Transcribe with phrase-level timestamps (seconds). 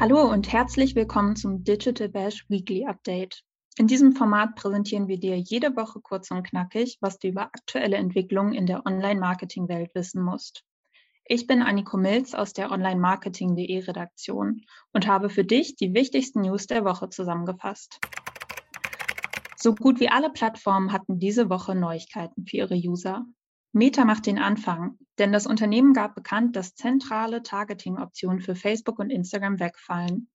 [0.00, 3.42] Hallo und herzlich willkommen zum Digital Bash Weekly Update.
[3.78, 7.96] In diesem Format präsentieren wir dir jede Woche kurz und knackig, was du über aktuelle
[7.96, 10.62] Entwicklungen in der Online-Marketing-Welt wissen musst.
[11.24, 14.60] Ich bin Anniko Milz aus der Online-Marketing.de Redaktion
[14.92, 17.98] und habe für dich die wichtigsten News der Woche zusammengefasst.
[19.56, 23.26] So gut wie alle Plattformen hatten diese Woche Neuigkeiten für ihre User.
[23.72, 29.10] Meta macht den Anfang, denn das Unternehmen gab bekannt, dass zentrale Targeting-Optionen für Facebook und
[29.10, 30.28] Instagram wegfallen.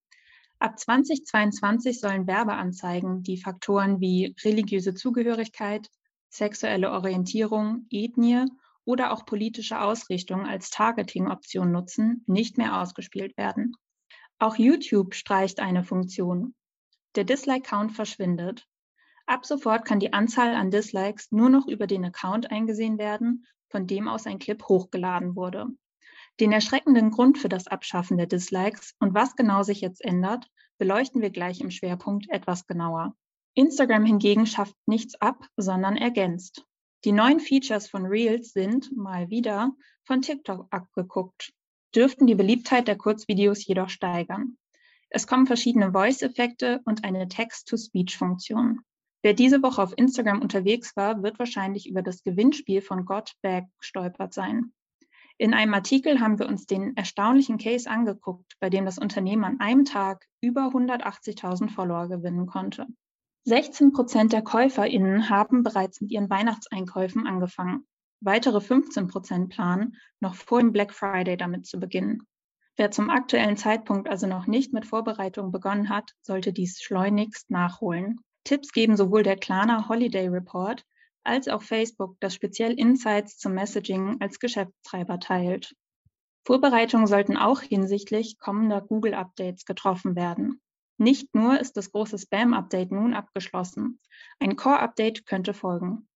[0.60, 5.90] Ab 2022 sollen Werbeanzeigen, die Faktoren wie religiöse Zugehörigkeit,
[6.30, 8.46] sexuelle Orientierung, Ethnie
[8.86, 13.76] oder auch politische Ausrichtung als Targeting-Option nutzen, nicht mehr ausgespielt werden.
[14.40, 16.56] Auch YouTube streicht eine Funktion.
[17.16, 18.68] Der Dislike-Count verschwindet.
[19.26, 23.88] Ab sofort kann die Anzahl an Dislikes nur noch über den Account eingesehen werden, von
[23.88, 25.68] dem aus ein Clip hochgeladen wurde.
[26.40, 31.22] Den erschreckenden Grund für das Abschaffen der Dislikes und was genau sich jetzt ändert, beleuchten
[31.22, 33.16] wir gleich im Schwerpunkt etwas genauer.
[33.56, 36.66] Instagram hingegen schafft nichts ab, sondern ergänzt.
[37.06, 39.72] Die neuen Features von Reels sind, mal wieder,
[40.06, 41.54] von TikTok abgeguckt,
[41.96, 44.58] dürften die Beliebtheit der Kurzvideos jedoch steigern.
[45.10, 48.80] Es kommen verschiedene Voice-Effekte und eine Text-to-Speech-Funktion.
[49.24, 54.34] Wer diese Woche auf Instagram unterwegs war, wird wahrscheinlich über das Gewinnspiel von Godbag gestolpert
[54.34, 54.74] sein.
[55.38, 59.60] In einem Artikel haben wir uns den erstaunlichen Case angeguckt, bei dem das Unternehmen an
[59.62, 62.86] einem Tag über 180.000 Follower gewinnen konnte.
[63.46, 67.88] 16 Prozent der KäuferInnen haben bereits mit ihren Weihnachtseinkäufen angefangen.
[68.20, 72.28] Weitere 15 Prozent planen, noch vor dem Black Friday damit zu beginnen.
[72.76, 78.20] Wer zum aktuellen Zeitpunkt also noch nicht mit Vorbereitungen begonnen hat, sollte dies schleunigst nachholen.
[78.44, 80.86] Tipps geben sowohl der Klarna Holiday Report
[81.24, 85.74] als auch Facebook, das speziell Insights zum Messaging als Geschäftstreiber teilt.
[86.46, 90.62] Vorbereitungen sollten auch hinsichtlich kommender Google-Updates getroffen werden.
[90.98, 94.00] Nicht nur ist das große Spam-Update nun abgeschlossen,
[94.40, 96.08] ein Core-Update könnte folgen.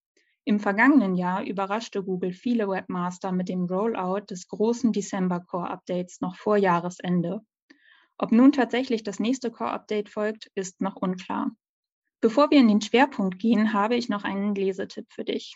[0.44, 6.36] Im vergangenen Jahr überraschte Google viele Webmaster mit dem Rollout des großen December Core-Updates noch
[6.36, 7.42] vor Jahresende.
[8.18, 11.52] Ob nun tatsächlich das nächste Core-Update folgt, ist noch unklar.
[12.20, 15.56] Bevor wir in den Schwerpunkt gehen, habe ich noch einen Lesetipp für dich.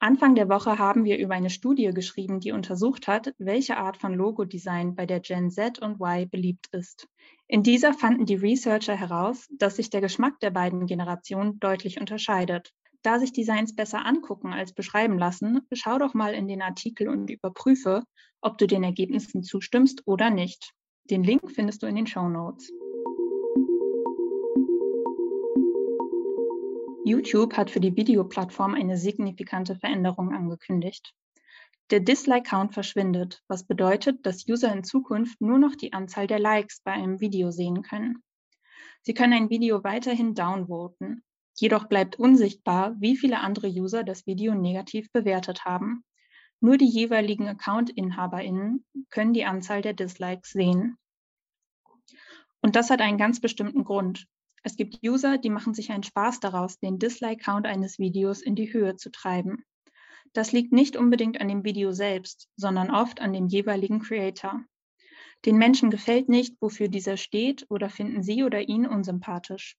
[0.00, 4.12] Anfang der Woche haben wir über eine Studie geschrieben, die untersucht hat, welche Art von
[4.14, 7.06] Logodesign bei der Gen Z und Y beliebt ist.
[7.46, 12.72] In dieser fanden die Researcher heraus, dass sich der Geschmack der beiden Generationen deutlich unterscheidet.
[13.02, 17.30] Da sich Designs besser angucken als beschreiben lassen, schau doch mal in den Artikel und
[17.30, 18.02] überprüfe,
[18.40, 20.72] ob du den Ergebnissen zustimmst oder nicht.
[21.10, 22.72] Den Link findest du in den Show Notes.
[27.12, 31.14] YouTube hat für die Videoplattform eine signifikante Veränderung angekündigt.
[31.90, 36.80] Der Dislike-Count verschwindet, was bedeutet, dass User in Zukunft nur noch die Anzahl der Likes
[36.82, 38.22] bei einem Video sehen können.
[39.02, 41.22] Sie können ein Video weiterhin downvoten.
[41.58, 46.04] Jedoch bleibt unsichtbar, wie viele andere User das Video negativ bewertet haben.
[46.60, 50.96] Nur die jeweiligen Account-InhaberInnen können die Anzahl der Dislikes sehen.
[52.62, 54.26] Und das hat einen ganz bestimmten Grund.
[54.64, 58.72] Es gibt User, die machen sich einen Spaß daraus, den Dislike-Count eines Videos in die
[58.72, 59.64] Höhe zu treiben.
[60.32, 64.64] Das liegt nicht unbedingt an dem Video selbst, sondern oft an dem jeweiligen Creator.
[65.44, 69.76] Den Menschen gefällt nicht, wofür dieser steht oder finden sie oder ihn unsympathisch.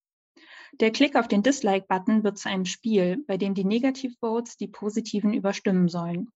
[0.80, 5.34] Der Klick auf den Dislike-Button wird zu einem Spiel, bei dem die Negativ-Votes die positiven
[5.34, 6.30] überstimmen sollen.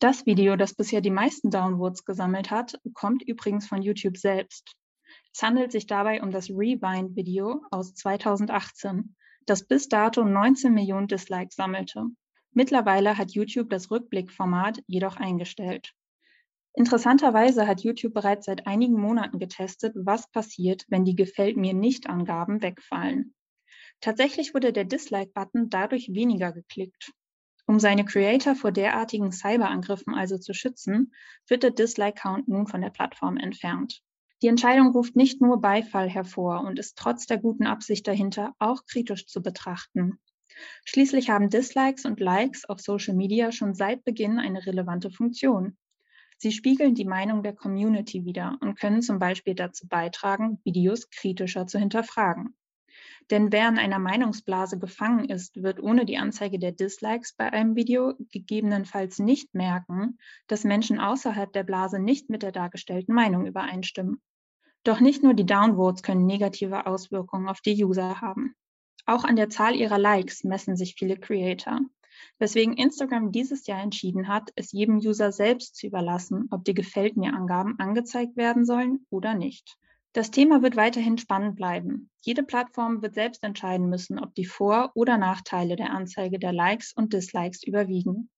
[0.00, 4.74] Das Video, das bisher die meisten Downvotes gesammelt hat, kommt übrigens von YouTube selbst.
[5.34, 11.56] Es handelt sich dabei um das Rewind-Video aus 2018, das bis dato 19 Millionen Dislikes
[11.56, 12.06] sammelte.
[12.52, 15.92] Mittlerweile hat YouTube das Rückblickformat jedoch eingestellt.
[16.72, 22.08] Interessanterweise hat YouTube bereits seit einigen Monaten getestet, was passiert, wenn die Gefällt mir nicht
[22.08, 23.34] Angaben wegfallen.
[24.00, 27.10] Tatsächlich wurde der Dislike-Button dadurch weniger geklickt.
[27.66, 31.12] Um seine Creator vor derartigen Cyberangriffen also zu schützen,
[31.48, 34.00] wird der Dislike-Count nun von der Plattform entfernt.
[34.44, 38.84] Die Entscheidung ruft nicht nur Beifall hervor und ist trotz der guten Absicht dahinter auch
[38.84, 40.18] kritisch zu betrachten.
[40.84, 45.78] Schließlich haben Dislikes und Likes auf Social Media schon seit Beginn eine relevante Funktion.
[46.36, 51.66] Sie spiegeln die Meinung der Community wider und können zum Beispiel dazu beitragen, Videos kritischer
[51.66, 52.54] zu hinterfragen.
[53.30, 57.76] Denn wer in einer Meinungsblase gefangen ist, wird ohne die Anzeige der Dislikes bei einem
[57.76, 60.18] Video gegebenenfalls nicht merken,
[60.48, 64.20] dass Menschen außerhalb der Blase nicht mit der dargestellten Meinung übereinstimmen.
[64.84, 68.54] Doch nicht nur die Downvotes können negative Auswirkungen auf die User haben.
[69.06, 71.80] Auch an der Zahl ihrer Likes messen sich viele Creator,
[72.38, 77.16] weswegen Instagram dieses Jahr entschieden hat, es jedem User selbst zu überlassen, ob die Gefällt
[77.16, 79.78] mir Angaben angezeigt werden sollen oder nicht.
[80.12, 82.10] Das Thema wird weiterhin spannend bleiben.
[82.20, 86.92] Jede Plattform wird selbst entscheiden müssen, ob die Vor- oder Nachteile der Anzeige der Likes
[86.94, 88.30] und Dislikes überwiegen.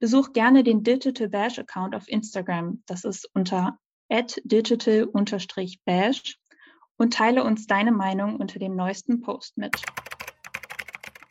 [0.00, 2.82] Besuch gerne den Digital Bash Account auf Instagram.
[2.86, 3.78] Das ist unter
[4.10, 6.38] digital-bash
[6.96, 9.80] und teile uns deine Meinung unter dem neuesten Post mit.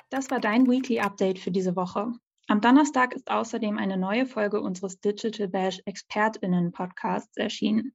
[0.10, 2.12] Das war dein Weekly Update für diese Woche.
[2.48, 7.94] Am Donnerstag ist außerdem eine neue Folge unseres Digital Bash ExpertInnen Podcasts erschienen.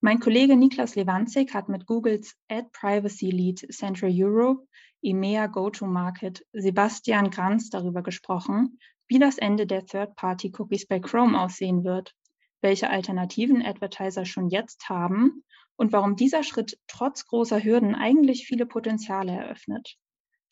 [0.00, 4.66] Mein Kollege Niklas Lewandzig hat mit Googles Ad Privacy Lead Central Europe,
[5.02, 12.14] EMEA Go-to-Market Sebastian Granz darüber gesprochen, wie das Ende der Third-Party-Cookies bei Chrome aussehen wird,
[12.60, 15.44] welche Alternativen Advertiser schon jetzt haben
[15.76, 19.96] und warum dieser Schritt trotz großer Hürden eigentlich viele Potenziale eröffnet.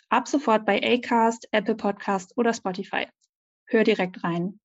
[0.08, 3.06] Ab sofort bei Acast, Apple Podcast oder Spotify.
[3.66, 4.58] Hör direkt rein.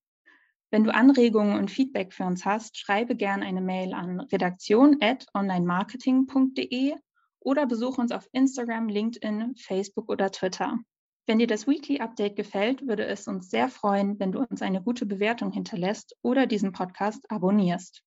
[0.72, 6.96] Wenn du Anregungen und Feedback für uns hast, schreibe gerne eine Mail an redaktion.onlinemarketing.de
[7.42, 10.80] oder besuche uns auf Instagram, LinkedIn, Facebook oder Twitter.
[11.26, 14.82] Wenn dir das Weekly Update gefällt, würde es uns sehr freuen, wenn du uns eine
[14.82, 18.04] gute Bewertung hinterlässt oder diesen Podcast abonnierst.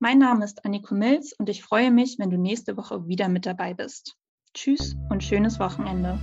[0.00, 3.46] Mein Name ist Anniko Mills und ich freue mich, wenn du nächste Woche wieder mit
[3.46, 4.16] dabei bist.
[4.52, 6.18] Tschüss und schönes Wochenende.